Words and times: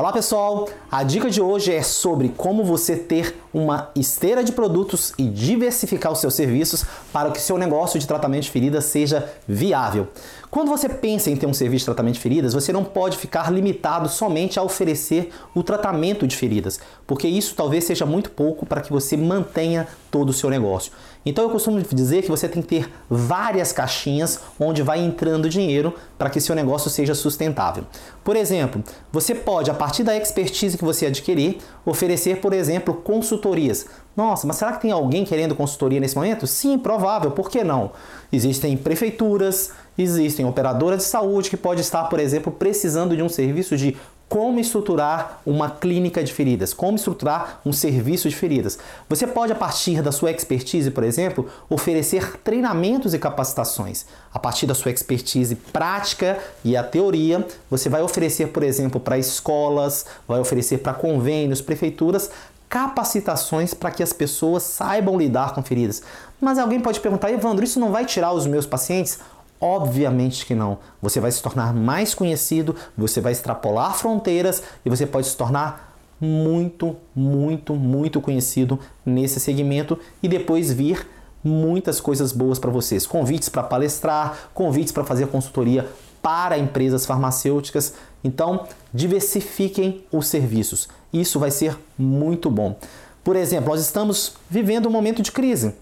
Olá 0.00 0.14
pessoal, 0.14 0.66
a 0.90 1.02
dica 1.02 1.28
de 1.28 1.42
hoje 1.42 1.74
é 1.74 1.82
sobre 1.82 2.30
como 2.30 2.64
você 2.64 2.96
ter 2.96 3.36
uma 3.52 3.90
esteira 3.94 4.42
de 4.42 4.50
produtos 4.50 5.12
e 5.18 5.28
diversificar 5.28 6.10
os 6.10 6.20
seus 6.20 6.32
serviços 6.32 6.86
para 7.12 7.30
que 7.30 7.38
seu 7.38 7.58
negócio 7.58 8.00
de 8.00 8.06
tratamento 8.06 8.44
de 8.44 8.50
feridas 8.50 8.86
seja 8.86 9.30
viável. 9.46 10.08
Quando 10.50 10.68
você 10.68 10.88
pensa 10.88 11.30
em 11.30 11.36
ter 11.36 11.46
um 11.46 11.54
serviço 11.54 11.82
de 11.82 11.86
tratamento 11.86 12.14
de 12.14 12.20
feridas, 12.20 12.52
você 12.52 12.72
não 12.72 12.82
pode 12.82 13.16
ficar 13.16 13.52
limitado 13.52 14.08
somente 14.08 14.58
a 14.58 14.62
oferecer 14.64 15.30
o 15.54 15.62
tratamento 15.62 16.26
de 16.26 16.34
feridas, 16.34 16.80
porque 17.06 17.28
isso 17.28 17.54
talvez 17.54 17.84
seja 17.84 18.04
muito 18.04 18.32
pouco 18.32 18.66
para 18.66 18.80
que 18.80 18.92
você 18.92 19.16
mantenha 19.16 19.86
todo 20.10 20.30
o 20.30 20.32
seu 20.32 20.50
negócio. 20.50 20.90
Então 21.24 21.44
eu 21.44 21.50
costumo 21.50 21.80
dizer 21.80 22.22
que 22.22 22.30
você 22.30 22.48
tem 22.48 22.62
que 22.62 22.68
ter 22.68 22.90
várias 23.08 23.72
caixinhas 23.72 24.40
onde 24.58 24.82
vai 24.82 24.98
entrando 24.98 25.48
dinheiro 25.48 25.94
para 26.18 26.30
que 26.30 26.40
seu 26.40 26.54
negócio 26.54 26.90
seja 26.90 27.14
sustentável. 27.14 27.84
Por 28.24 28.34
exemplo, 28.34 28.82
você 29.12 29.34
pode, 29.34 29.70
a 29.70 29.74
partir 29.74 30.02
da 30.02 30.16
expertise 30.16 30.76
que 30.76 30.84
você 30.84 31.06
adquirir, 31.06 31.58
oferecer, 31.84 32.40
por 32.40 32.52
exemplo, 32.52 32.94
consultorias. 32.94 33.86
Nossa, 34.16 34.46
mas 34.46 34.56
será 34.56 34.72
que 34.72 34.82
tem 34.82 34.90
alguém 34.90 35.24
querendo 35.24 35.54
consultoria 35.54 36.00
nesse 36.00 36.16
momento? 36.16 36.46
Sim, 36.46 36.78
provável, 36.78 37.30
por 37.30 37.48
que 37.48 37.62
não? 37.62 37.92
Existem 38.32 38.76
prefeituras, 38.76 39.70
existem 40.02 40.44
operadoras 40.44 40.98
de 40.98 41.04
saúde 41.04 41.50
que 41.50 41.56
pode 41.56 41.80
estar, 41.80 42.04
por 42.04 42.18
exemplo, 42.18 42.52
precisando 42.52 43.16
de 43.16 43.22
um 43.22 43.28
serviço 43.28 43.76
de 43.76 43.96
como 44.30 44.60
estruturar 44.60 45.40
uma 45.44 45.68
clínica 45.68 46.22
de 46.22 46.32
feridas, 46.32 46.72
como 46.72 46.94
estruturar 46.94 47.60
um 47.66 47.72
serviço 47.72 48.28
de 48.28 48.36
feridas. 48.36 48.78
Você 49.08 49.26
pode, 49.26 49.52
a 49.52 49.56
partir 49.56 50.00
da 50.02 50.12
sua 50.12 50.30
expertise, 50.30 50.88
por 50.92 51.02
exemplo, 51.02 51.48
oferecer 51.68 52.38
treinamentos 52.38 53.12
e 53.12 53.18
capacitações. 53.18 54.06
A 54.32 54.38
partir 54.38 54.66
da 54.66 54.74
sua 54.74 54.92
expertise 54.92 55.56
prática 55.56 56.38
e 56.64 56.76
a 56.76 56.84
teoria, 56.84 57.44
você 57.68 57.88
vai 57.88 58.02
oferecer, 58.02 58.48
por 58.52 58.62
exemplo, 58.62 59.00
para 59.00 59.18
escolas, 59.18 60.06
vai 60.28 60.38
oferecer 60.38 60.78
para 60.78 60.94
convênios, 60.94 61.60
prefeituras, 61.60 62.30
capacitações 62.68 63.74
para 63.74 63.90
que 63.90 64.00
as 64.00 64.12
pessoas 64.12 64.62
saibam 64.62 65.18
lidar 65.18 65.56
com 65.56 65.62
feridas. 65.64 66.04
Mas 66.40 66.56
alguém 66.56 66.78
pode 66.78 67.00
perguntar, 67.00 67.32
Evandro, 67.32 67.64
isso 67.64 67.80
não 67.80 67.90
vai 67.90 68.06
tirar 68.06 68.32
os 68.32 68.46
meus 68.46 68.64
pacientes? 68.64 69.18
Obviamente 69.60 70.46
que 70.46 70.54
não. 70.54 70.78
Você 71.02 71.20
vai 71.20 71.30
se 71.30 71.42
tornar 71.42 71.74
mais 71.74 72.14
conhecido, 72.14 72.74
você 72.96 73.20
vai 73.20 73.32
extrapolar 73.32 73.94
fronteiras 73.94 74.62
e 74.84 74.88
você 74.88 75.04
pode 75.06 75.26
se 75.26 75.36
tornar 75.36 75.98
muito, 76.18 76.96
muito, 77.14 77.74
muito 77.74 78.20
conhecido 78.20 78.78
nesse 79.04 79.38
segmento 79.38 79.98
e 80.22 80.28
depois 80.28 80.72
vir 80.72 81.06
muitas 81.44 82.00
coisas 82.00 82.32
boas 82.32 82.58
para 82.58 82.70
vocês. 82.70 83.06
Convites 83.06 83.48
para 83.48 83.62
palestrar, 83.62 84.50
convites 84.54 84.92
para 84.92 85.04
fazer 85.04 85.26
consultoria 85.28 85.88
para 86.22 86.58
empresas 86.58 87.06
farmacêuticas. 87.06 87.94
Então, 88.22 88.66
diversifiquem 88.92 90.04
os 90.12 90.26
serviços. 90.26 90.88
Isso 91.12 91.38
vai 91.38 91.50
ser 91.50 91.78
muito 91.98 92.50
bom. 92.50 92.76
Por 93.24 93.36
exemplo, 93.36 93.70
nós 93.70 93.80
estamos 93.80 94.34
vivendo 94.48 94.86
um 94.86 94.92
momento 94.92 95.22
de 95.22 95.32
crise 95.32 95.74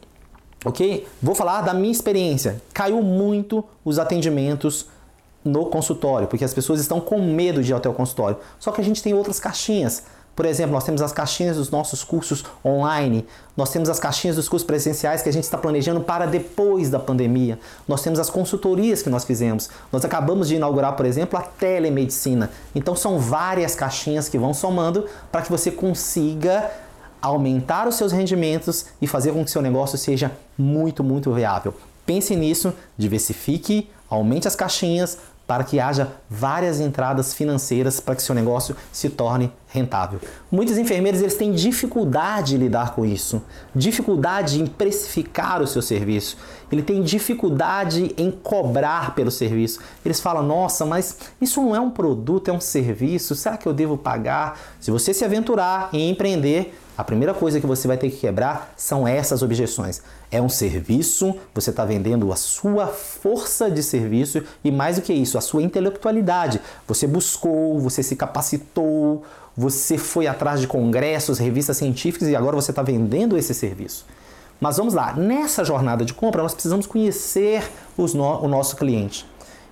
ok? 0.64 1.06
Vou 1.22 1.34
falar 1.34 1.62
da 1.62 1.74
minha 1.74 1.92
experiência. 1.92 2.62
Caiu 2.72 3.02
muito 3.02 3.64
os 3.84 3.98
atendimentos 3.98 4.86
no 5.44 5.66
consultório, 5.66 6.26
porque 6.26 6.44
as 6.44 6.52
pessoas 6.52 6.80
estão 6.80 7.00
com 7.00 7.20
medo 7.20 7.62
de 7.62 7.72
ir 7.72 7.74
até 7.74 7.88
o 7.88 7.94
consultório. 7.94 8.36
Só 8.58 8.72
que 8.72 8.80
a 8.80 8.84
gente 8.84 9.02
tem 9.02 9.14
outras 9.14 9.40
caixinhas. 9.40 10.02
Por 10.38 10.46
exemplo, 10.46 10.72
nós 10.72 10.84
temos 10.84 11.02
as 11.02 11.10
caixinhas 11.10 11.56
dos 11.56 11.68
nossos 11.68 12.04
cursos 12.04 12.44
online, 12.64 13.26
nós 13.56 13.70
temos 13.70 13.88
as 13.88 13.98
caixinhas 13.98 14.36
dos 14.36 14.48
cursos 14.48 14.64
presenciais 14.64 15.20
que 15.20 15.28
a 15.28 15.32
gente 15.32 15.42
está 15.42 15.58
planejando 15.58 16.00
para 16.00 16.26
depois 16.26 16.88
da 16.88 17.00
pandemia, 17.00 17.58
nós 17.88 18.02
temos 18.02 18.20
as 18.20 18.30
consultorias 18.30 19.02
que 19.02 19.10
nós 19.10 19.24
fizemos, 19.24 19.68
nós 19.90 20.04
acabamos 20.04 20.46
de 20.46 20.54
inaugurar, 20.54 20.94
por 20.94 21.06
exemplo, 21.06 21.36
a 21.36 21.42
telemedicina. 21.42 22.52
Então, 22.72 22.94
são 22.94 23.18
várias 23.18 23.74
caixinhas 23.74 24.28
que 24.28 24.38
vão 24.38 24.54
somando 24.54 25.06
para 25.32 25.42
que 25.42 25.50
você 25.50 25.72
consiga 25.72 26.70
aumentar 27.20 27.86
os 27.88 27.96
seus 27.96 28.12
rendimentos 28.12 28.86
e 29.00 29.06
fazer 29.06 29.32
com 29.32 29.44
que 29.44 29.50
seu 29.50 29.62
negócio 29.62 29.98
seja 29.98 30.32
muito, 30.56 31.02
muito 31.02 31.32
viável. 31.32 31.74
Pense 32.06 32.34
nisso, 32.34 32.72
diversifique, 32.96 33.90
aumente 34.08 34.48
as 34.48 34.56
caixinhas 34.56 35.18
para 35.46 35.64
que 35.64 35.80
haja 35.80 36.12
várias 36.28 36.78
entradas 36.78 37.32
financeiras 37.32 38.00
para 38.00 38.14
que 38.14 38.22
seu 38.22 38.34
negócio 38.34 38.76
se 38.92 39.08
torne 39.08 39.50
rentável. 39.68 40.20
Muitos 40.50 40.78
enfermeiros 40.78 41.20
eles 41.20 41.36
têm 41.36 41.52
dificuldade 41.52 42.54
em 42.54 42.58
lidar 42.58 42.94
com 42.94 43.04
isso, 43.04 43.42
dificuldade 43.74 44.60
em 44.60 44.66
precificar 44.66 45.62
o 45.62 45.66
seu 45.66 45.82
serviço, 45.82 46.36
ele 46.70 46.82
tem 46.82 47.02
dificuldade 47.02 48.14
em 48.16 48.30
cobrar 48.30 49.14
pelo 49.14 49.30
serviço. 49.30 49.80
Eles 50.04 50.20
falam: 50.20 50.42
"Nossa, 50.42 50.84
mas 50.84 51.16
isso 51.40 51.62
não 51.62 51.74
é 51.74 51.80
um 51.80 51.90
produto, 51.90 52.48
é 52.48 52.52
um 52.52 52.60
serviço. 52.60 53.34
Será 53.34 53.56
que 53.56 53.66
eu 53.66 53.72
devo 53.72 53.96
pagar?" 53.96 54.58
Se 54.80 54.90
você 54.90 55.14
se 55.14 55.24
aventurar 55.24 55.88
em 55.92 56.10
empreender, 56.10 56.74
a 56.96 57.04
primeira 57.04 57.32
coisa 57.32 57.60
que 57.60 57.66
você 57.66 57.86
vai 57.86 57.96
ter 57.96 58.10
que 58.10 58.16
quebrar 58.16 58.74
são 58.76 59.06
essas 59.06 59.40
objeções. 59.40 60.02
É 60.32 60.42
um 60.42 60.48
serviço, 60.48 61.32
você 61.54 61.70
está 61.70 61.84
vendendo 61.84 62.32
a 62.32 62.36
sua 62.36 62.88
força 62.88 63.70
de 63.70 63.84
serviço 63.84 64.42
e 64.64 64.72
mais 64.72 64.96
do 64.96 65.02
que 65.02 65.12
isso, 65.12 65.38
a 65.38 65.40
sua 65.40 65.62
intelectualidade. 65.62 66.60
Você 66.88 67.06
buscou, 67.06 67.78
você 67.78 68.02
se 68.02 68.16
capacitou, 68.16 69.22
você 69.58 69.98
foi 69.98 70.28
atrás 70.28 70.60
de 70.60 70.68
congressos, 70.68 71.40
revistas 71.40 71.76
científicas 71.76 72.28
e 72.28 72.36
agora 72.36 72.54
você 72.54 72.70
está 72.70 72.80
vendendo 72.80 73.36
esse 73.36 73.52
serviço. 73.52 74.06
Mas 74.60 74.76
vamos 74.76 74.94
lá, 74.94 75.12
nessa 75.14 75.64
jornada 75.64 76.04
de 76.04 76.14
compra 76.14 76.44
nós 76.44 76.54
precisamos 76.54 76.86
conhecer 76.86 77.68
no, 77.98 78.44
o 78.44 78.46
nosso 78.46 78.76
cliente. 78.76 79.26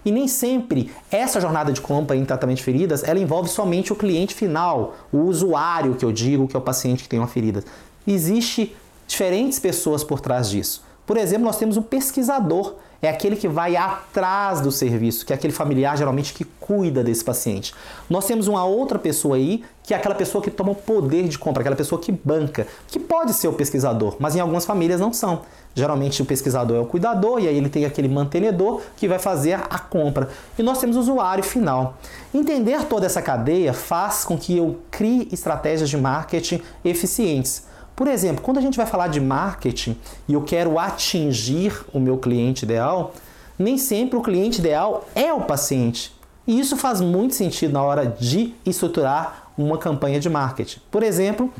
E 0.05 0.11
nem 0.11 0.27
sempre 0.27 0.91
essa 1.09 1.41
jornada 1.41 1.73
de 1.73 1.81
compra 1.81 2.17
em 2.17 2.25
tratamento 2.25 2.59
de 2.59 2.65
feridas, 2.65 3.05
ela 3.05 3.21
envolve 3.21 3.49
somente 3.49 3.93
o 3.93 3.97
cliente 3.97 4.35
final, 4.35 4.97
o 5.13 5.19
usuário 5.19 5.95
que 5.95 6.05
eu 6.05 6.11
digo, 6.11 6.49
que 6.49 6.57
é 6.57 6.59
o 6.59 6.63
paciente 6.63 7.05
que 7.05 7.09
tem 7.09 7.21
uma 7.21 7.29
ferida. 7.29 7.63
Existe 8.05 8.75
diferentes 9.07 9.61
pessoas 9.61 10.03
por 10.03 10.19
trás 10.19 10.51
disso. 10.51 10.83
Por 11.07 11.17
exemplo, 11.17 11.45
nós 11.45 11.59
temos 11.59 11.77
um 11.77 11.83
pesquisador 11.83 12.75
é 13.01 13.09
aquele 13.09 13.37
que 13.37 13.49
vai 13.49 13.77
atrás 13.77 14.61
do 14.61 14.71
serviço, 14.71 15.25
que 15.25 15.33
é 15.33 15.37
aquele 15.37 15.53
familiar 15.53 15.97
geralmente 15.97 16.33
que 16.33 16.45
cuida 16.45 17.05
desse 17.05 17.25
paciente. 17.25 17.75
Nós 18.09 18.27
temos 18.27 18.49
uma 18.49 18.65
outra 18.65 18.99
pessoa 18.99 19.37
aí, 19.37 19.63
que 19.83 19.95
é 19.95 19.97
aquela 19.97 20.15
pessoa 20.15 20.43
que 20.43 20.51
toma 20.51 20.73
o 20.73 20.75
poder 20.75 21.29
de 21.29 21.39
compra, 21.39 21.61
aquela 21.61 21.77
pessoa 21.77 22.01
que 22.01 22.11
banca, 22.11 22.67
que 22.89 22.99
pode 22.99 23.33
ser 23.33 23.49
o 23.49 23.53
pesquisador, 23.53 24.17
mas 24.19 24.35
em 24.35 24.41
algumas 24.41 24.65
famílias 24.65 25.01
não 25.01 25.13
são. 25.13 25.43
Geralmente 25.75 26.23
o 26.23 26.25
pesquisador 26.25 26.77
é 26.79 26.81
o 26.81 26.87
cuidador 26.87 27.39
e 27.39 27.49
aí 27.49 27.57
ele 27.57 27.69
tem 27.69 27.85
aquele 27.85 28.09
mantenedor 28.09 28.81
que 28.97 29.07
vai 29.07 29.19
fazer 29.19 29.55
a 29.55 29.79
compra. 29.79 30.29
E 30.59 30.63
nós 30.63 30.79
temos 30.79 30.97
o 30.97 31.01
usuário 31.01 31.45
final. 31.45 31.99
Entender 32.33 32.83
toda 32.85 33.05
essa 33.05 33.21
cadeia 33.21 33.73
faz 33.75 34.25
com 34.25 34.39
que 34.39 34.57
eu 34.57 34.79
crie 34.91 35.29
estratégias 35.31 35.91
de 35.91 35.97
marketing 35.99 36.63
eficientes. 36.83 37.65
Por 37.97 38.07
exemplo, 38.07 38.45
quando 38.45 38.59
a 38.59 38.61
gente 38.61 38.77
vai 38.77 38.85
falar 38.85 39.09
de 39.09 39.21
marketing 39.21 39.97
e 40.29 40.35
eu 40.35 40.43
quero 40.43 40.79
atingir 40.79 41.83
o 41.95 41.99
meu 41.99 42.19
cliente 42.19 42.67
ideal, 42.67 43.15
nem 43.59 43.79
sempre 43.79 44.19
o 44.19 44.23
cliente 44.23 44.61
ideal 44.61 45.09
é 45.15 45.33
o 45.33 45.41
paciente. 45.41 46.15
E 46.47 46.61
isso 46.61 46.77
faz 46.77 47.01
muito 47.01 47.35
sentido 47.35 47.73
na 47.73 47.83
hora 47.83 48.07
de 48.07 48.55
estruturar 48.67 49.51
uma 49.57 49.79
campanha 49.79 50.21
de 50.21 50.29
marketing. 50.29 50.81
Por 50.91 51.03
exemplo, 51.03 51.51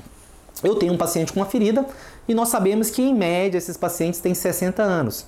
eu 0.63 0.75
tenho 0.75 0.93
um 0.93 0.99
paciente 0.99 1.33
com 1.33 1.41
uma 1.41 1.47
ferida 1.47 1.87
e 2.29 2.35
nós 2.35 2.51
sabemos 2.51 2.91
que, 2.91 3.01
em 3.01 3.15
média, 3.15 3.57
esses 3.57 3.79
pacientes 3.79 4.21
têm 4.21 4.35
60 4.35 4.83
anos. 4.83 5.27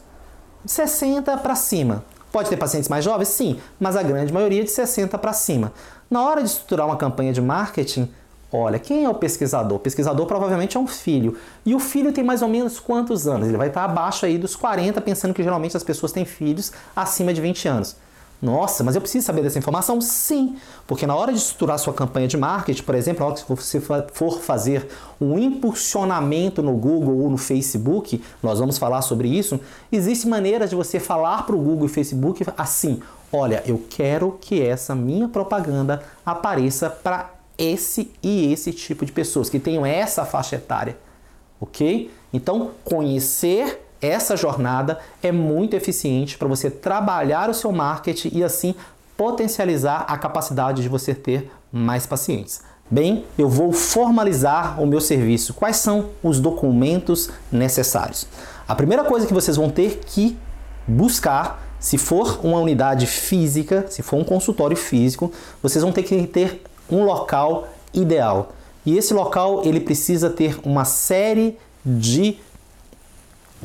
60 0.66 1.38
para 1.38 1.54
cima. 1.54 2.04
Pode 2.30 2.50
ter 2.50 2.58
pacientes 2.58 2.90
mais 2.90 3.02
jovens? 3.02 3.28
Sim, 3.28 3.58
mas 3.80 3.96
a 3.96 4.02
grande 4.02 4.32
maioria 4.32 4.62
de 4.62 4.70
60 4.70 5.16
para 5.16 5.32
cima. 5.32 5.72
Na 6.10 6.22
hora 6.22 6.42
de 6.42 6.50
estruturar 6.50 6.86
uma 6.86 6.96
campanha 6.96 7.32
de 7.32 7.40
marketing, 7.40 8.10
Olha, 8.50 8.78
quem 8.78 9.04
é 9.04 9.08
o 9.08 9.14
pesquisador? 9.14 9.76
O 9.76 9.80
pesquisador 9.80 10.26
provavelmente 10.26 10.76
é 10.76 10.80
um 10.80 10.86
filho. 10.86 11.36
E 11.66 11.74
o 11.74 11.78
filho 11.78 12.12
tem 12.12 12.24
mais 12.24 12.40
ou 12.40 12.48
menos 12.48 12.80
quantos 12.80 13.28
anos? 13.28 13.48
Ele 13.48 13.58
vai 13.58 13.68
estar 13.68 13.84
abaixo 13.84 14.24
aí 14.24 14.38
dos 14.38 14.56
40, 14.56 15.00
pensando 15.02 15.34
que 15.34 15.42
geralmente 15.42 15.76
as 15.76 15.84
pessoas 15.84 16.12
têm 16.12 16.24
filhos 16.24 16.72
acima 16.96 17.34
de 17.34 17.40
20 17.42 17.68
anos. 17.68 17.96
Nossa, 18.40 18.84
mas 18.84 18.94
eu 18.94 19.00
preciso 19.00 19.26
saber 19.26 19.42
dessa 19.42 19.58
informação? 19.58 20.00
Sim, 20.00 20.56
porque 20.86 21.06
na 21.06 21.14
hora 21.14 21.32
de 21.32 21.38
estruturar 21.38 21.76
sua 21.76 21.92
campanha 21.92 22.28
de 22.28 22.36
marketing, 22.36 22.84
por 22.84 22.94
exemplo, 22.94 23.20
na 23.20 23.26
hora 23.26 23.34
que 23.34 23.48
você 23.48 23.80
for 24.12 24.38
fazer 24.40 24.88
um 25.20 25.36
impulsionamento 25.36 26.62
no 26.62 26.74
Google 26.74 27.18
ou 27.18 27.30
no 27.30 27.36
Facebook, 27.36 28.22
nós 28.40 28.60
vamos 28.60 28.78
falar 28.78 29.02
sobre 29.02 29.28
isso, 29.28 29.58
existem 29.90 30.30
maneiras 30.30 30.70
de 30.70 30.76
você 30.76 31.00
falar 31.00 31.44
para 31.46 31.56
o 31.56 31.58
Google 31.58 31.86
e 31.86 31.88
Facebook 31.88 32.44
assim, 32.56 33.02
olha, 33.32 33.60
eu 33.66 33.84
quero 33.90 34.38
que 34.40 34.62
essa 34.62 34.94
minha 34.94 35.26
propaganda 35.26 36.00
apareça 36.24 36.88
para 36.88 37.37
esse 37.58 38.10
e 38.22 38.52
esse 38.52 38.72
tipo 38.72 39.04
de 39.04 39.12
pessoas, 39.12 39.50
que 39.50 39.58
tenham 39.58 39.84
essa 39.84 40.24
faixa 40.24 40.56
etária, 40.56 40.96
ok? 41.60 42.10
Então, 42.32 42.70
conhecer 42.84 43.84
essa 44.00 44.36
jornada 44.36 45.00
é 45.22 45.32
muito 45.32 45.74
eficiente 45.74 46.38
para 46.38 46.46
você 46.46 46.70
trabalhar 46.70 47.50
o 47.50 47.54
seu 47.54 47.72
marketing 47.72 48.30
e 48.32 48.44
assim 48.44 48.74
potencializar 49.16 50.04
a 50.08 50.16
capacidade 50.16 50.82
de 50.82 50.88
você 50.88 51.12
ter 51.12 51.50
mais 51.72 52.06
pacientes. 52.06 52.60
Bem, 52.90 53.24
eu 53.36 53.48
vou 53.48 53.72
formalizar 53.72 54.80
o 54.80 54.86
meu 54.86 55.00
serviço. 55.00 55.52
Quais 55.52 55.76
são 55.76 56.10
os 56.22 56.40
documentos 56.40 57.28
necessários? 57.52 58.26
A 58.66 58.74
primeira 58.74 59.04
coisa 59.04 59.26
que 59.26 59.34
vocês 59.34 59.56
vão 59.56 59.68
ter 59.68 60.00
que 60.06 60.38
buscar, 60.86 61.68
se 61.78 61.98
for 61.98 62.40
uma 62.42 62.58
unidade 62.58 63.06
física, 63.06 63.86
se 63.90 64.02
for 64.02 64.16
um 64.16 64.24
consultório 64.24 64.76
físico, 64.76 65.30
vocês 65.62 65.82
vão 65.82 65.92
ter 65.92 66.02
que 66.02 66.26
ter 66.26 66.62
um 66.90 67.04
local 67.04 67.68
ideal. 67.92 68.52
E 68.84 68.96
esse 68.96 69.12
local 69.12 69.62
ele 69.64 69.80
precisa 69.80 70.30
ter 70.30 70.58
uma 70.64 70.84
série 70.84 71.58
de 71.84 72.38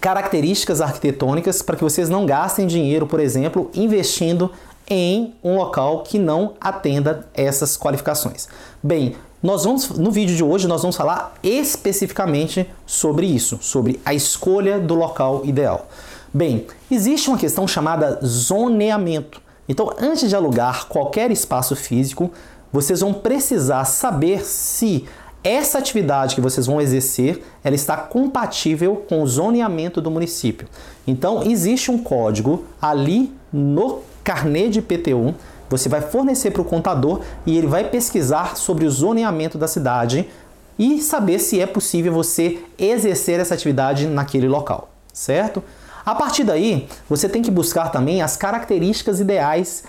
características 0.02 0.82
arquitetônicas 0.82 1.62
para 1.62 1.76
que 1.76 1.84
vocês 1.84 2.10
não 2.10 2.26
gastem 2.26 2.68
dinheiro, 2.68 3.08
por 3.08 3.20
exemplo, 3.20 3.70
investindo 3.74 4.52
em 4.90 5.34
um 5.44 5.56
local 5.56 6.04
que 6.04 6.20
não 6.20 6.54
atenda 6.60 7.28
essas 7.34 7.78
qualificações. 7.78 8.48
Bem, 8.82 9.16
nós 9.42 9.64
vamos 9.64 9.90
no 9.90 10.12
vídeo 10.12 10.36
de 10.36 10.44
hoje 10.44 10.68
nós 10.68 10.82
vamos 10.82 10.96
falar 10.96 11.36
especificamente 11.44 12.70
sobre 12.86 13.26
isso, 13.26 13.60
sobre 13.62 14.00
a 14.06 14.14
escolha 14.14 14.80
do 14.80 14.96
local 14.96 15.42
ideal. 15.46 15.88
Bem, 16.34 16.66
existe 16.90 17.30
uma 17.30 17.38
questão 17.38 17.68
chamada 17.68 18.20
zoneamento. 18.26 19.42
Então, 19.68 19.94
antes 20.00 20.30
de 20.30 20.36
alugar 20.36 20.88
qualquer 20.88 21.32
espaço 21.32 21.76
físico, 21.76 22.32
vocês 22.74 23.02
vão 23.02 23.14
precisar 23.14 23.86
saber 23.86 24.44
se 24.44 25.06
essa 25.44 25.78
atividade 25.78 26.36
que 26.36 26.42
vocês 26.42 26.66
vão 26.66 26.82
exercer, 26.82 27.44
ela 27.64 27.76
está 27.76 27.96
compatível 27.98 29.06
com 29.08 29.22
o 29.22 29.28
zoneamento 29.28 30.02
do 30.02 30.10
município. 30.10 30.68
Então, 31.06 31.44
existe 31.44 31.92
um 31.92 31.98
código 32.00 32.66
ali 32.82 33.32
no 33.52 34.02
carnê 34.24 34.70
de 34.70 34.80
IPTU, 34.80 35.36
você 35.70 35.90
vai 35.90 36.02
fornecer 36.02 36.52
para 36.52 36.62
o 36.62 36.66
contador 36.66 37.22
e 37.46 37.58
ele 37.58 37.68
vai 37.68 37.90
pesquisar 37.90 38.56
sobre 38.56 38.86
o 38.86 38.92
zoneamento 38.92 39.58
da 39.58 39.68
cidade 39.68 40.30
e 40.78 41.02
saber 41.02 41.40
se 41.40 41.60
é 41.60 41.66
possível 41.66 42.14
você 42.14 42.60
exercer 42.78 43.40
essa 43.40 43.54
atividade 43.54 44.08
naquele 44.08 44.48
local, 44.48 44.90
certo? 45.12 45.64
A 46.06 46.14
partir 46.16 46.44
daí, 46.44 46.88
você 47.10 47.30
tem 47.30 47.42
que 47.42 47.52
buscar 47.52 47.90
também 47.90 48.22
as 48.22 48.36
características 48.36 49.20
ideais 49.20 49.84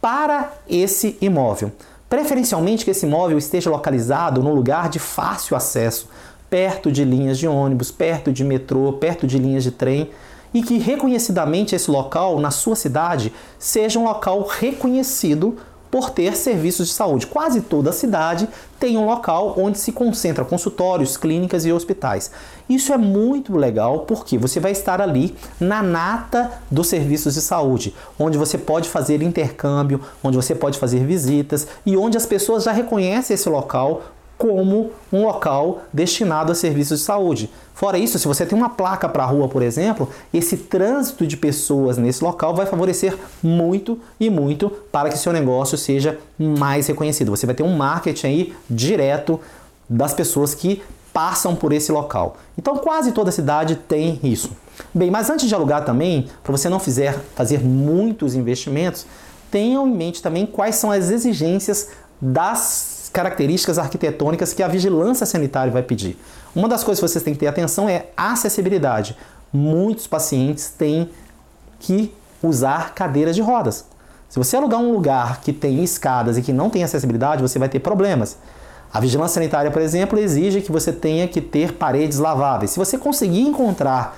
para 0.00 0.52
esse 0.68 1.16
imóvel. 1.20 1.72
Preferencialmente 2.08 2.84
que 2.84 2.90
esse 2.92 3.04
imóvel 3.04 3.36
esteja 3.36 3.68
localizado 3.68 4.42
num 4.42 4.54
lugar 4.54 4.88
de 4.88 4.98
fácil 4.98 5.56
acesso, 5.56 6.08
perto 6.48 6.92
de 6.92 7.04
linhas 7.04 7.38
de 7.38 7.48
ônibus, 7.48 7.90
perto 7.90 8.32
de 8.32 8.44
metrô, 8.44 8.92
perto 8.92 9.26
de 9.26 9.38
linhas 9.38 9.64
de 9.64 9.72
trem 9.72 10.10
e 10.54 10.62
que 10.62 10.78
reconhecidamente 10.78 11.74
esse 11.74 11.90
local 11.90 12.38
na 12.38 12.50
sua 12.50 12.76
cidade 12.76 13.32
seja 13.58 13.98
um 13.98 14.04
local 14.04 14.46
reconhecido 14.48 15.56
por 15.90 16.10
ter 16.10 16.36
serviços 16.36 16.88
de 16.88 16.94
saúde. 16.94 17.26
Quase 17.26 17.60
toda 17.60 17.90
a 17.90 17.92
cidade 17.92 18.48
tem 18.78 18.96
um 18.96 19.06
local 19.06 19.54
onde 19.56 19.78
se 19.78 19.92
concentra 19.92 20.44
consultórios, 20.44 21.16
clínicas 21.16 21.64
e 21.64 21.72
hospitais. 21.72 22.30
Isso 22.68 22.92
é 22.92 22.98
muito 22.98 23.56
legal 23.56 24.00
porque 24.00 24.36
você 24.36 24.60
vai 24.60 24.72
estar 24.72 25.00
ali 25.00 25.34
na 25.58 25.82
nata 25.82 26.52
dos 26.70 26.88
serviços 26.88 27.34
de 27.34 27.40
saúde, 27.40 27.94
onde 28.18 28.36
você 28.36 28.58
pode 28.58 28.88
fazer 28.88 29.22
intercâmbio, 29.22 30.00
onde 30.22 30.36
você 30.36 30.54
pode 30.54 30.78
fazer 30.78 31.04
visitas 31.04 31.66
e 31.84 31.96
onde 31.96 32.16
as 32.16 32.26
pessoas 32.26 32.64
já 32.64 32.72
reconhecem 32.72 33.34
esse 33.34 33.48
local 33.48 34.02
como 34.38 34.90
um 35.12 35.22
local 35.22 35.82
destinado 35.92 36.52
a 36.52 36.54
serviços 36.54 37.00
de 37.00 37.04
saúde. 37.04 37.50
Fora 37.76 37.98
isso, 37.98 38.18
se 38.18 38.26
você 38.26 38.46
tem 38.46 38.56
uma 38.56 38.70
placa 38.70 39.06
para 39.06 39.22
a 39.22 39.26
rua, 39.26 39.50
por 39.50 39.60
exemplo, 39.60 40.08
esse 40.32 40.56
trânsito 40.56 41.26
de 41.26 41.36
pessoas 41.36 41.98
nesse 41.98 42.24
local 42.24 42.54
vai 42.54 42.64
favorecer 42.64 43.14
muito 43.42 44.00
e 44.18 44.30
muito 44.30 44.70
para 44.90 45.10
que 45.10 45.18
seu 45.18 45.30
negócio 45.30 45.76
seja 45.76 46.18
mais 46.38 46.86
reconhecido. 46.86 47.30
Você 47.30 47.44
vai 47.44 47.54
ter 47.54 47.62
um 47.62 47.76
marketing 47.76 48.26
aí 48.26 48.56
direto 48.70 49.38
das 49.90 50.14
pessoas 50.14 50.54
que 50.54 50.82
passam 51.12 51.54
por 51.54 51.70
esse 51.70 51.92
local. 51.92 52.38
Então 52.56 52.78
quase 52.78 53.12
toda 53.12 53.30
cidade 53.30 53.76
tem 53.76 54.18
isso. 54.22 54.52
Bem, 54.94 55.10
mas 55.10 55.28
antes 55.28 55.46
de 55.46 55.54
alugar 55.54 55.84
também, 55.84 56.28
para 56.42 56.52
você 56.52 56.70
não 56.70 56.80
fizer, 56.80 57.20
fazer 57.34 57.62
muitos 57.62 58.34
investimentos, 58.34 59.04
tenham 59.50 59.86
em 59.86 59.94
mente 59.94 60.22
também 60.22 60.46
quais 60.46 60.76
são 60.76 60.90
as 60.90 61.10
exigências 61.10 61.90
das 62.18 63.10
características 63.12 63.78
arquitetônicas 63.78 64.54
que 64.54 64.62
a 64.62 64.68
vigilância 64.68 65.26
sanitária 65.26 65.70
vai 65.70 65.82
pedir. 65.82 66.18
Uma 66.56 66.68
das 66.68 66.82
coisas 66.82 66.98
que 66.98 67.08
vocês 67.08 67.22
têm 67.22 67.34
que 67.34 67.40
ter 67.40 67.46
atenção 67.46 67.86
é 67.86 68.06
acessibilidade. 68.16 69.14
Muitos 69.52 70.06
pacientes 70.06 70.70
têm 70.70 71.10
que 71.78 72.12
usar 72.42 72.94
cadeiras 72.94 73.36
de 73.36 73.42
rodas. 73.42 73.84
Se 74.26 74.38
você 74.38 74.56
alugar 74.56 74.80
um 74.80 74.90
lugar 74.90 75.42
que 75.42 75.52
tem 75.52 75.84
escadas 75.84 76.38
e 76.38 76.42
que 76.42 76.54
não 76.54 76.70
tem 76.70 76.82
acessibilidade, 76.82 77.42
você 77.42 77.58
vai 77.58 77.68
ter 77.68 77.80
problemas. 77.80 78.38
A 78.90 78.98
vigilância 78.98 79.34
sanitária, 79.34 79.70
por 79.70 79.82
exemplo, 79.82 80.18
exige 80.18 80.62
que 80.62 80.72
você 80.72 80.90
tenha 80.90 81.28
que 81.28 81.42
ter 81.42 81.74
paredes 81.74 82.18
laváveis. 82.18 82.70
Se 82.70 82.78
você 82.78 82.96
conseguir 82.96 83.42
encontrar 83.42 84.16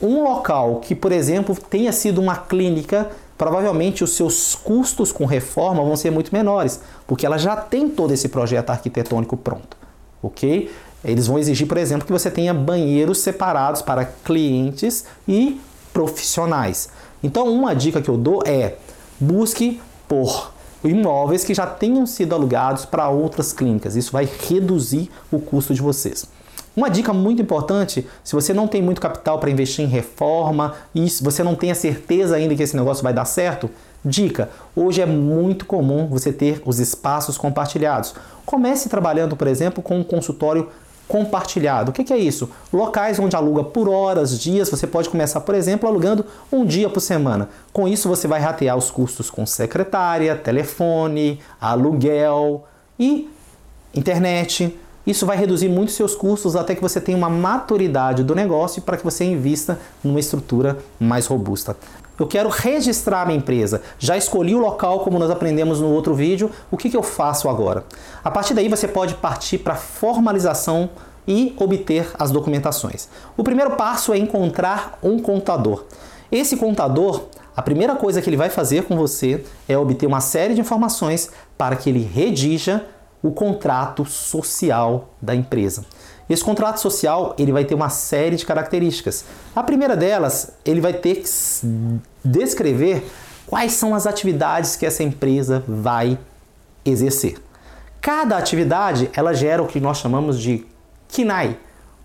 um 0.00 0.22
local 0.22 0.80
que, 0.80 0.94
por 0.94 1.10
exemplo, 1.10 1.56
tenha 1.56 1.90
sido 1.90 2.20
uma 2.20 2.36
clínica 2.36 3.08
provavelmente 3.38 4.02
os 4.02 4.16
seus 4.16 4.56
custos 4.56 5.12
com 5.12 5.24
reforma 5.24 5.82
vão 5.84 5.96
ser 5.96 6.10
muito 6.10 6.34
menores, 6.34 6.80
porque 7.06 7.24
ela 7.24 7.38
já 7.38 7.54
tem 7.54 7.88
todo 7.88 8.12
esse 8.12 8.28
projeto 8.28 8.70
arquitetônico 8.70 9.36
pronto, 9.36 9.76
ok? 10.20 10.68
Eles 11.10 11.26
vão 11.26 11.38
exigir, 11.38 11.66
por 11.66 11.76
exemplo, 11.76 12.06
que 12.06 12.12
você 12.12 12.30
tenha 12.30 12.52
banheiros 12.52 13.18
separados 13.18 13.82
para 13.82 14.04
clientes 14.04 15.04
e 15.26 15.60
profissionais. 15.92 16.88
Então, 17.22 17.48
uma 17.52 17.74
dica 17.74 18.00
que 18.00 18.08
eu 18.08 18.16
dou 18.16 18.42
é 18.46 18.76
busque 19.18 19.80
por 20.06 20.52
imóveis 20.84 21.44
que 21.44 21.54
já 21.54 21.66
tenham 21.66 22.06
sido 22.06 22.34
alugados 22.34 22.84
para 22.84 23.08
outras 23.08 23.52
clínicas. 23.52 23.96
Isso 23.96 24.12
vai 24.12 24.28
reduzir 24.48 25.10
o 25.30 25.40
custo 25.40 25.74
de 25.74 25.82
vocês. 25.82 26.26
Uma 26.76 26.88
dica 26.88 27.12
muito 27.12 27.42
importante, 27.42 28.06
se 28.22 28.36
você 28.36 28.54
não 28.54 28.68
tem 28.68 28.80
muito 28.80 29.00
capital 29.00 29.40
para 29.40 29.50
investir 29.50 29.84
em 29.84 29.88
reforma 29.88 30.74
e 30.94 31.08
você 31.20 31.42
não 31.42 31.56
tem 31.56 31.72
a 31.72 31.74
certeza 31.74 32.36
ainda 32.36 32.54
que 32.54 32.62
esse 32.62 32.76
negócio 32.76 33.02
vai 33.02 33.12
dar 33.12 33.24
certo, 33.24 33.68
dica: 34.04 34.48
hoje 34.76 35.00
é 35.00 35.06
muito 35.06 35.66
comum 35.66 36.06
você 36.06 36.32
ter 36.32 36.62
os 36.64 36.78
espaços 36.78 37.36
compartilhados. 37.36 38.14
Comece 38.46 38.88
trabalhando, 38.88 39.34
por 39.34 39.48
exemplo, 39.48 39.82
com 39.82 39.98
um 39.98 40.04
consultório 40.04 40.68
compartilhado. 41.08 41.90
O 41.90 41.94
que, 41.94 42.12
é 42.12 42.18
isso? 42.18 42.50
Locais 42.72 43.18
onde 43.18 43.34
aluga 43.34 43.64
por 43.64 43.88
horas, 43.88 44.38
dias. 44.38 44.68
Você 44.68 44.86
pode 44.86 45.08
começar, 45.08 45.40
por 45.40 45.54
exemplo, 45.54 45.88
alugando 45.88 46.24
um 46.52 46.64
dia 46.64 46.88
por 46.88 47.00
semana. 47.00 47.48
Com 47.72 47.88
isso, 47.88 48.08
você 48.08 48.28
vai 48.28 48.38
ratear 48.38 48.76
os 48.76 48.90
custos 48.90 49.30
com 49.30 49.46
secretária, 49.46 50.36
telefone, 50.36 51.40
aluguel 51.58 52.64
e 52.98 53.28
internet. 53.94 54.76
Isso 55.06 55.24
vai 55.24 55.38
reduzir 55.38 55.70
muito 55.70 55.90
seus 55.90 56.14
custos 56.14 56.54
até 56.54 56.74
que 56.74 56.82
você 56.82 57.00
tenha 57.00 57.16
uma 57.16 57.30
maturidade 57.30 58.22
do 58.22 58.34
negócio 58.34 58.82
para 58.82 58.98
que 58.98 59.04
você 59.04 59.24
invista 59.24 59.80
numa 60.04 60.20
estrutura 60.20 60.78
mais 61.00 61.26
robusta. 61.26 61.74
Eu 62.18 62.26
quero 62.26 62.48
registrar 62.48 63.24
minha 63.26 63.38
empresa. 63.38 63.82
Já 63.98 64.16
escolhi 64.16 64.54
o 64.54 64.58
local, 64.58 65.00
como 65.00 65.18
nós 65.18 65.30
aprendemos 65.30 65.80
no 65.80 65.88
outro 65.88 66.14
vídeo. 66.14 66.50
O 66.70 66.76
que, 66.76 66.90
que 66.90 66.96
eu 66.96 67.02
faço 67.02 67.48
agora? 67.48 67.84
A 68.24 68.30
partir 68.30 68.54
daí 68.54 68.68
você 68.68 68.88
pode 68.88 69.14
partir 69.14 69.58
para 69.58 69.76
formalização 69.76 70.90
e 71.26 71.54
obter 71.58 72.10
as 72.18 72.30
documentações. 72.30 73.08
O 73.36 73.44
primeiro 73.44 73.72
passo 73.72 74.12
é 74.12 74.18
encontrar 74.18 74.98
um 75.02 75.18
contador. 75.20 75.84
Esse 76.32 76.56
contador, 76.56 77.24
a 77.56 77.62
primeira 77.62 77.94
coisa 77.94 78.20
que 78.20 78.28
ele 78.28 78.36
vai 78.36 78.50
fazer 78.50 78.84
com 78.84 78.96
você 78.96 79.44
é 79.68 79.76
obter 79.78 80.06
uma 80.06 80.20
série 80.20 80.54
de 80.54 80.60
informações 80.60 81.30
para 81.56 81.76
que 81.76 81.90
ele 81.90 82.02
redija 82.02 82.84
o 83.22 83.30
contrato 83.30 84.04
social 84.04 85.10
da 85.20 85.34
empresa. 85.34 85.84
Esse 86.28 86.44
contrato 86.44 86.78
social 86.78 87.34
ele 87.38 87.52
vai 87.52 87.64
ter 87.64 87.74
uma 87.74 87.88
série 87.88 88.36
de 88.36 88.44
características. 88.44 89.24
A 89.56 89.62
primeira 89.62 89.96
delas, 89.96 90.52
ele 90.64 90.80
vai 90.80 90.92
ter 90.92 91.16
que 91.16 91.28
descrever 92.24 93.10
quais 93.46 93.72
são 93.72 93.94
as 93.94 94.06
atividades 94.06 94.76
que 94.76 94.84
essa 94.84 95.02
empresa 95.02 95.64
vai 95.66 96.18
exercer. 96.84 97.38
Cada 98.00 98.36
atividade 98.36 99.10
ela 99.14 99.32
gera 99.32 99.62
o 99.62 99.66
que 99.66 99.80
nós 99.80 99.98
chamamos 99.98 100.38
de 100.38 100.66
CNAE, 101.08 101.58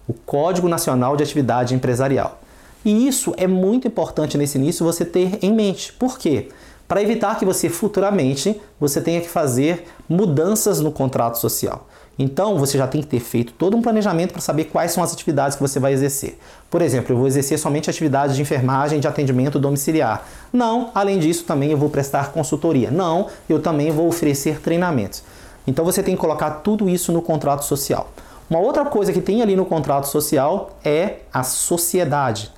o 0.07 0.13
Código 0.13 0.69
Nacional 0.69 1.15
de 1.15 1.23
Atividade 1.23 1.75
Empresarial. 1.75 2.39
E 2.83 3.07
isso 3.07 3.33
é 3.37 3.47
muito 3.47 3.87
importante 3.87 4.37
nesse 4.37 4.57
início 4.57 4.85
você 4.85 5.05
ter 5.05 5.37
em 5.41 5.53
mente. 5.53 5.93
Por 5.93 6.17
quê? 6.17 6.49
Para 6.87 7.01
evitar 7.01 7.37
que 7.37 7.45
você 7.45 7.69
futuramente 7.69 8.59
você 8.79 9.01
tenha 9.01 9.21
que 9.21 9.29
fazer 9.29 9.85
mudanças 10.07 10.79
no 10.79 10.91
contrato 10.91 11.37
social. 11.37 11.87
Então 12.17 12.59
você 12.59 12.77
já 12.77 12.85
tem 12.85 13.01
que 13.01 13.07
ter 13.07 13.19
feito 13.19 13.53
todo 13.53 13.75
um 13.75 13.81
planejamento 13.81 14.33
para 14.33 14.41
saber 14.41 14.65
quais 14.65 14.91
são 14.91 15.03
as 15.03 15.11
atividades 15.11 15.55
que 15.55 15.63
você 15.63 15.79
vai 15.79 15.93
exercer. 15.93 16.37
Por 16.69 16.81
exemplo, 16.81 17.13
eu 17.13 17.17
vou 17.17 17.25
exercer 17.25 17.57
somente 17.57 17.89
atividades 17.89 18.35
de 18.35 18.41
enfermagem 18.41 18.99
de 18.99 19.07
atendimento 19.07 19.57
domiciliar. 19.57 20.27
Não, 20.51 20.91
além 20.93 21.17
disso 21.17 21.43
também 21.43 21.71
eu 21.71 21.77
vou 21.77 21.89
prestar 21.89 22.31
consultoria. 22.31 22.91
Não, 22.91 23.27
eu 23.49 23.59
também 23.59 23.91
vou 23.91 24.07
oferecer 24.07 24.59
treinamentos. 24.59 25.23
Então 25.65 25.83
você 25.83 26.03
tem 26.03 26.15
que 26.15 26.21
colocar 26.21 26.51
tudo 26.51 26.87
isso 26.87 27.11
no 27.11 27.21
contrato 27.21 27.65
social. 27.65 28.11
Uma 28.49 28.59
outra 28.59 28.85
coisa 28.85 29.11
que 29.11 29.21
tem 29.21 29.41
ali 29.41 29.55
no 29.55 29.65
contrato 29.65 30.05
social 30.05 30.77
é 30.85 31.21
a 31.33 31.41
sociedade. 31.41 32.51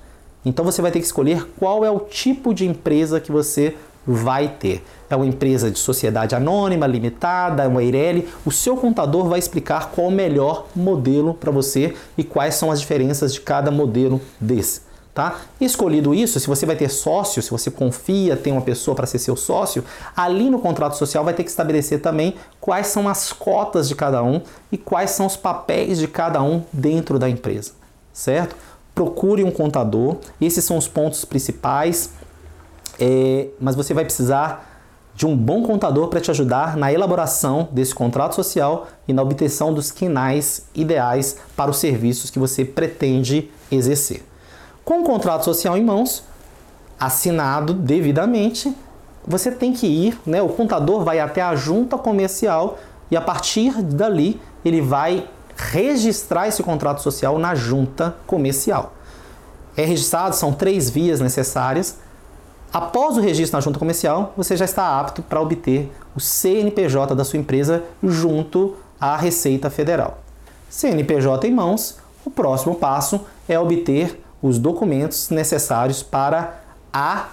Então 0.44 0.64
você 0.64 0.82
vai 0.82 0.90
ter 0.90 0.98
que 1.00 1.06
escolher 1.06 1.48
qual 1.58 1.84
é 1.84 1.90
o 1.90 2.00
tipo 2.00 2.52
de 2.52 2.66
empresa 2.66 3.20
que 3.20 3.32
você 3.32 3.74
vai 4.06 4.48
ter. 4.48 4.84
É 5.10 5.16
uma 5.16 5.26
empresa 5.26 5.70
de 5.70 5.78
sociedade 5.78 6.34
anônima, 6.34 6.86
limitada, 6.86 7.64
é 7.64 7.66
uma 7.66 7.82
Eireli. 7.82 8.28
O 8.44 8.52
seu 8.52 8.76
contador 8.76 9.28
vai 9.28 9.38
explicar 9.38 9.90
qual 9.90 10.08
o 10.08 10.12
melhor 10.12 10.66
modelo 10.74 11.34
para 11.34 11.50
você 11.50 11.94
e 12.16 12.24
quais 12.24 12.54
são 12.54 12.70
as 12.70 12.80
diferenças 12.80 13.32
de 13.32 13.40
cada 13.40 13.70
modelo 13.70 14.20
desse. 14.40 14.86
Tá? 15.16 15.40
Escolhido 15.58 16.14
isso, 16.14 16.38
se 16.38 16.46
você 16.46 16.66
vai 16.66 16.76
ter 16.76 16.90
sócio, 16.90 17.40
se 17.40 17.50
você 17.50 17.70
confia, 17.70 18.36
tem 18.36 18.52
uma 18.52 18.60
pessoa 18.60 18.94
para 18.94 19.06
ser 19.06 19.18
seu 19.18 19.34
sócio, 19.34 19.82
ali 20.14 20.50
no 20.50 20.58
contrato 20.58 20.94
social 20.94 21.24
vai 21.24 21.32
ter 21.32 21.42
que 21.42 21.48
estabelecer 21.48 22.02
também 22.02 22.34
quais 22.60 22.88
são 22.88 23.08
as 23.08 23.32
cotas 23.32 23.88
de 23.88 23.94
cada 23.94 24.22
um 24.22 24.42
e 24.70 24.76
quais 24.76 25.12
são 25.12 25.24
os 25.24 25.34
papéis 25.34 25.96
de 25.96 26.06
cada 26.06 26.42
um 26.42 26.62
dentro 26.70 27.18
da 27.18 27.30
empresa, 27.30 27.72
certo? 28.12 28.54
Procure 28.94 29.42
um 29.42 29.50
contador, 29.50 30.18
esses 30.38 30.62
são 30.62 30.76
os 30.76 30.86
pontos 30.86 31.24
principais, 31.24 32.10
é, 32.98 33.48
mas 33.60 33.74
você 33.74 33.92
vai 33.92 34.04
precisar 34.04 34.74
de 35.14 35.26
um 35.26 35.34
bom 35.34 35.62
contador 35.62 36.08
para 36.08 36.20
te 36.20 36.30
ajudar 36.30 36.76
na 36.76 36.92
elaboração 36.92 37.68
desse 37.72 37.94
contrato 37.94 38.34
social 38.34 38.86
e 39.08 39.14
na 39.14 39.22
obtenção 39.22 39.72
dos 39.72 39.90
quinais 39.90 40.66
ideais 40.74 41.38
para 41.56 41.70
os 41.70 41.78
serviços 41.78 42.30
que 42.30 42.38
você 42.38 42.64
pretende 42.64 43.50
exercer. 43.70 44.22
Com 44.84 45.00
o 45.00 45.04
contrato 45.04 45.44
social 45.44 45.76
em 45.76 45.82
mãos, 45.82 46.22
assinado 47.00 47.72
devidamente, 47.72 48.74
você 49.26 49.50
tem 49.50 49.72
que 49.72 49.86
ir, 49.86 50.18
né? 50.24 50.40
O 50.42 50.48
contador 50.48 51.02
vai 51.02 51.18
até 51.18 51.42
a 51.42 51.56
junta 51.56 51.98
comercial 51.98 52.78
e 53.10 53.16
a 53.16 53.20
partir 53.20 53.82
dali 53.82 54.40
ele 54.64 54.80
vai 54.80 55.28
registrar 55.56 56.46
esse 56.46 56.62
contrato 56.62 57.02
social 57.02 57.38
na 57.38 57.54
junta 57.54 58.14
comercial. 58.26 58.92
É 59.76 59.84
registrado, 59.84 60.36
são 60.36 60.52
três 60.52 60.88
vias 60.88 61.20
necessárias. 61.20 61.98
Após 62.76 63.16
o 63.16 63.22
registro 63.22 63.56
na 63.56 63.62
junta 63.62 63.78
comercial, 63.78 64.34
você 64.36 64.54
já 64.54 64.66
está 64.66 65.00
apto 65.00 65.22
para 65.22 65.40
obter 65.40 65.90
o 66.14 66.20
CNPJ 66.20 67.14
da 67.14 67.24
sua 67.24 67.38
empresa 67.38 67.82
junto 68.02 68.76
à 69.00 69.16
Receita 69.16 69.70
Federal. 69.70 70.18
CNPJ 70.68 71.48
em 71.48 71.54
mãos, 71.54 71.96
o 72.22 72.30
próximo 72.30 72.74
passo 72.74 73.22
é 73.48 73.58
obter 73.58 74.22
os 74.42 74.58
documentos 74.58 75.30
necessários 75.30 76.02
para 76.02 76.60
a 76.92 77.28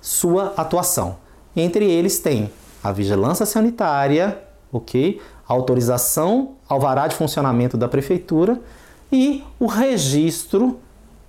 sua 0.00 0.52
atuação. 0.56 1.18
Entre 1.54 1.88
eles 1.88 2.18
tem 2.18 2.50
a 2.82 2.90
vigilância 2.90 3.46
sanitária, 3.46 4.42
ok? 4.72 5.22
A 5.48 5.52
autorização 5.52 6.56
alvará 6.68 7.06
de 7.06 7.14
funcionamento 7.14 7.76
da 7.76 7.86
prefeitura 7.86 8.60
e 9.12 9.44
o 9.60 9.66
registro 9.66 10.80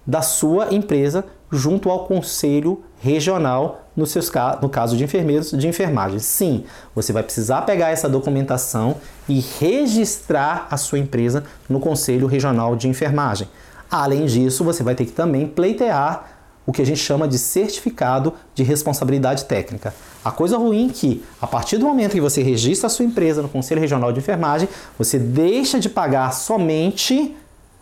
da 0.04 0.24
sua 0.24 0.74
empresa 0.74 1.24
junto 1.52 1.92
ao 1.92 2.06
conselho 2.06 2.84
regional 3.05 3.83
no, 3.95 4.07
seus, 4.07 4.31
no 4.62 4.67
caso 4.67 4.97
de 4.97 5.03
enfermeiros 5.03 5.51
de 5.51 5.67
enfermagem. 5.67 6.17
Sim, 6.17 6.63
você 6.95 7.13
vai 7.13 7.21
precisar 7.21 7.62
pegar 7.62 7.91
essa 7.91 8.09
documentação 8.09 8.95
e 9.29 9.39
registrar 9.59 10.67
a 10.71 10.75
sua 10.75 10.97
empresa 10.97 11.43
no 11.69 11.79
conselho 11.79 12.25
regional 12.25 12.75
de 12.75 12.88
enfermagem. 12.88 13.47
Além 13.91 14.25
disso, 14.25 14.63
você 14.63 14.81
vai 14.81 14.95
ter 14.95 15.05
que 15.05 15.12
também 15.12 15.45
pleitear 15.45 16.31
o 16.65 16.71
que 16.71 16.81
a 16.81 16.85
gente 16.85 17.00
chama 17.00 17.27
de 17.27 17.38
certificado 17.38 18.33
de 18.55 18.63
responsabilidade 18.63 19.45
técnica. 19.45 19.93
A 20.24 20.31
coisa 20.31 20.57
ruim 20.57 20.89
é 20.89 20.91
que, 20.91 21.24
a 21.39 21.45
partir 21.45 21.77
do 21.77 21.85
momento 21.85 22.13
que 22.13 22.21
você 22.21 22.41
registra 22.41 22.88
a 22.88 22.89
sua 22.89 23.05
empresa 23.05 23.43
no 23.43 23.47
Conselho 23.47 23.79
Regional 23.79 24.12
de 24.12 24.17
Enfermagem, 24.17 24.67
você 24.97 25.19
deixa 25.19 25.79
de 25.79 25.88
pagar 25.88 26.33
somente 26.33 27.38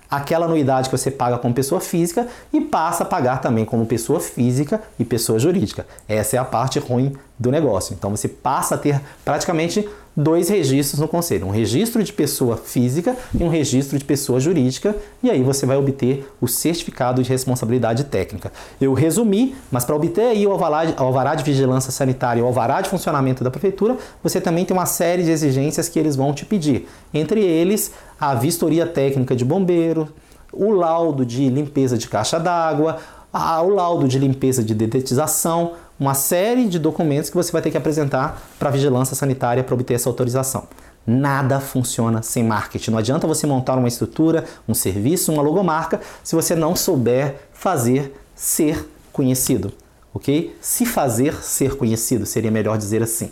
aquela 0.09 0.45
anuidade 0.45 0.89
que 0.89 0.97
você 0.97 1.09
paga 1.09 1.37
como 1.37 1.53
pessoa 1.53 1.81
física 1.81 2.27
e 2.51 2.61
passa 2.61 3.03
a 3.03 3.05
pagar 3.05 3.41
também 3.41 3.65
como 3.65 3.85
pessoa 3.85 4.19
física 4.19 4.81
e 4.99 5.05
pessoa 5.05 5.39
jurídica. 5.39 5.85
Essa 6.07 6.37
é 6.37 6.39
a 6.39 6.45
parte 6.45 6.79
ruim 6.79 7.13
do 7.37 7.51
negócio. 7.51 7.93
Então 7.93 8.09
você 8.09 8.27
passa 8.27 8.75
a 8.75 8.77
ter 8.77 9.01
praticamente 9.25 9.87
dois 10.15 10.49
registros 10.49 10.99
no 10.99 11.07
conselho, 11.07 11.47
um 11.47 11.49
registro 11.49 12.03
de 12.03 12.13
pessoa 12.13 12.55
física 12.55 13.15
e 13.33 13.43
um 13.43 13.49
registro 13.49 13.97
de 13.97 14.05
pessoa 14.05 14.39
jurídica, 14.39 14.95
e 15.23 15.29
aí 15.29 15.41
você 15.41 15.65
vai 15.65 15.75
obter 15.75 16.31
o 16.39 16.47
certificado 16.47 17.23
de 17.23 17.29
responsabilidade 17.29 18.03
técnica. 18.03 18.51
Eu 18.79 18.93
resumi, 18.93 19.55
mas 19.71 19.83
para 19.83 19.95
obter 19.95 20.27
aí 20.27 20.45
o 20.45 20.51
alvará, 20.51 21.35
de, 21.35 21.43
vigilância 21.43 21.91
sanitária, 21.91 22.43
o 22.43 22.45
alvará 22.45 22.81
de 22.81 22.89
funcionamento 22.89 23.43
da 23.43 23.49
prefeitura, 23.49 23.97
você 24.21 24.39
também 24.39 24.65
tem 24.65 24.77
uma 24.77 24.85
série 24.85 25.23
de 25.23 25.31
exigências 25.31 25.89
que 25.89 25.97
eles 25.97 26.15
vão 26.15 26.31
te 26.33 26.45
pedir. 26.45 26.87
Entre 27.11 27.41
eles, 27.41 27.91
a 28.19 28.35
vistoria 28.35 28.85
técnica 28.85 29.35
de 29.35 29.43
bombeiro, 29.43 30.09
o 30.51 30.71
laudo 30.71 31.25
de 31.25 31.49
limpeza 31.49 31.97
de 31.97 32.07
caixa 32.07 32.39
d'água, 32.39 32.99
o 33.33 33.69
laudo 33.69 34.07
de 34.07 34.19
limpeza 34.19 34.63
de 34.63 34.75
dedetização, 34.75 35.71
uma 36.03 36.13
série 36.13 36.67
de 36.67 36.77
documentos 36.77 37.29
que 37.29 37.35
você 37.37 37.49
vai 37.49 37.61
ter 37.61 37.71
que 37.71 37.77
apresentar 37.77 38.41
para 38.59 38.67
a 38.67 38.71
vigilância 38.73 39.15
sanitária 39.15 39.63
para 39.63 39.73
obter 39.73 39.93
essa 39.93 40.09
autorização. 40.09 40.67
Nada 41.07 41.61
funciona 41.61 42.21
sem 42.21 42.43
marketing. 42.43 42.91
Não 42.91 42.97
adianta 42.97 43.25
você 43.25 43.47
montar 43.47 43.77
uma 43.77 43.87
estrutura, 43.87 44.43
um 44.67 44.73
serviço, 44.73 45.31
uma 45.31 45.41
logomarca, 45.41 46.01
se 46.21 46.35
você 46.35 46.55
não 46.55 46.75
souber 46.75 47.35
fazer 47.53 48.13
ser 48.35 48.85
conhecido, 49.13 49.71
ok? 50.13 50.53
Se 50.59 50.85
fazer 50.85 51.41
ser 51.41 51.77
conhecido, 51.77 52.25
seria 52.25 52.51
melhor 52.51 52.77
dizer 52.77 53.01
assim. 53.01 53.31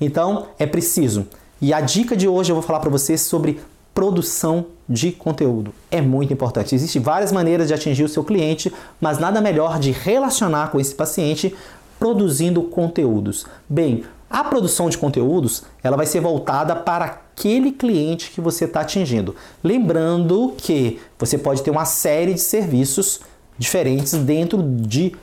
Então, 0.00 0.46
é 0.60 0.66
preciso. 0.66 1.26
E 1.60 1.74
a 1.74 1.80
dica 1.80 2.16
de 2.16 2.28
hoje 2.28 2.52
eu 2.52 2.54
vou 2.54 2.62
falar 2.62 2.78
para 2.78 2.90
você 2.90 3.18
sobre 3.18 3.60
produção 3.92 4.66
de 4.88 5.10
conteúdo. 5.10 5.74
É 5.90 6.00
muito 6.00 6.32
importante. 6.32 6.74
Existem 6.74 7.02
várias 7.02 7.32
maneiras 7.32 7.68
de 7.68 7.74
atingir 7.74 8.04
o 8.04 8.08
seu 8.08 8.22
cliente, 8.24 8.72
mas 9.00 9.18
nada 9.18 9.40
melhor 9.40 9.78
de 9.78 9.90
relacionar 9.90 10.70
com 10.70 10.78
esse 10.78 10.94
paciente 10.94 11.54
produzindo 12.02 12.64
conteúdos. 12.64 13.46
Bem, 13.68 14.02
a 14.28 14.42
produção 14.42 14.90
de 14.90 14.98
conteúdos 14.98 15.62
ela 15.84 15.96
vai 15.96 16.04
ser 16.04 16.18
voltada 16.18 16.74
para 16.74 17.04
aquele 17.04 17.70
cliente 17.70 18.32
que 18.32 18.40
você 18.40 18.64
está 18.64 18.80
atingindo. 18.80 19.36
Lembrando 19.62 20.52
que 20.58 20.98
você 21.16 21.38
pode 21.38 21.62
ter 21.62 21.70
uma 21.70 21.84
série 21.84 22.34
de 22.34 22.40
serviços 22.40 23.20
diferentes 23.56 24.14
dentro 24.14 24.60
de, 24.60 25.14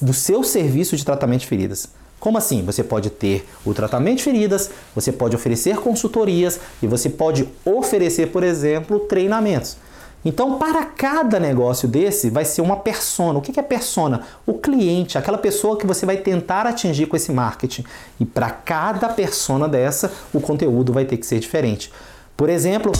do 0.00 0.14
seu 0.14 0.44
serviço 0.44 0.96
de 0.96 1.04
tratamento 1.04 1.40
de 1.40 1.46
feridas. 1.48 1.88
Como 2.20 2.38
assim? 2.38 2.62
Você 2.62 2.84
pode 2.84 3.10
ter 3.10 3.44
o 3.66 3.74
tratamento 3.74 4.18
de 4.18 4.22
feridas, 4.22 4.70
você 4.94 5.10
pode 5.10 5.34
oferecer 5.34 5.78
consultorias 5.78 6.60
e 6.80 6.86
você 6.86 7.10
pode 7.10 7.48
oferecer, 7.64 8.28
por 8.28 8.44
exemplo, 8.44 9.00
treinamentos. 9.00 9.78
Então, 10.24 10.58
para 10.58 10.84
cada 10.84 11.38
negócio 11.38 11.86
desse, 11.86 12.30
vai 12.30 12.44
ser 12.44 12.62
uma 12.62 12.76
persona. 12.76 13.38
O 13.38 13.42
que 13.42 13.58
é 13.60 13.62
persona? 13.62 14.22
O 14.46 14.54
cliente, 14.54 15.18
aquela 15.18 15.36
pessoa 15.36 15.76
que 15.76 15.86
você 15.86 16.06
vai 16.06 16.16
tentar 16.16 16.66
atingir 16.66 17.06
com 17.06 17.16
esse 17.16 17.30
marketing. 17.30 17.84
E 18.18 18.24
para 18.24 18.48
cada 18.50 19.08
persona 19.08 19.68
dessa, 19.68 20.10
o 20.32 20.40
conteúdo 20.40 20.92
vai 20.92 21.04
ter 21.04 21.18
que 21.18 21.26
ser 21.26 21.38
diferente. 21.40 21.92
Por 22.36 22.48
exemplo, 22.48 22.90